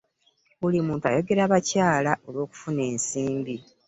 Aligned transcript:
Buli 0.61 0.77
muntu 0.87 1.03
ayogera 1.09 1.51
bakyala 1.53 2.11
olw'okufuna 2.27 2.81
ensimbi. 2.91 3.55